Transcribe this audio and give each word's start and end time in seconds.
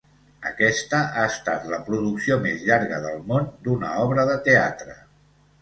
Aquesta 0.51 1.01
ha 1.19 1.25
estat 1.33 1.67
la 1.73 1.79
producció 1.91 2.39
més 2.47 2.65
llarga 2.71 3.01
del 3.07 3.21
món 3.31 3.47
d'una 3.69 3.93
obra 4.07 4.29
de 4.31 4.43
teatre. 4.49 4.99